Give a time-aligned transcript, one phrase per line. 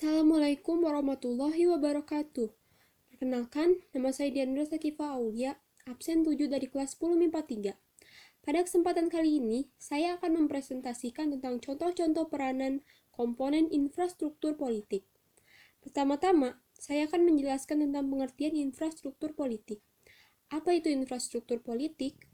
[0.00, 2.48] Assalamualaikum warahmatullahi wabarakatuh.
[3.12, 8.40] Perkenalkan, nama saya Diandra Sakifa Aulia, absen 7 dari kelas 10 MIPA 3.
[8.40, 12.80] Pada kesempatan kali ini, saya akan mempresentasikan tentang contoh-contoh peranan
[13.12, 15.04] komponen infrastruktur politik.
[15.84, 19.84] Pertama-tama, saya akan menjelaskan tentang pengertian infrastruktur politik.
[20.48, 22.24] Apa itu infrastruktur politik?